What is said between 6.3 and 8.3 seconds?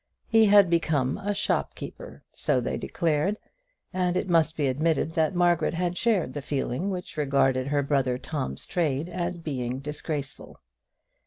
the feeling which regarded her brother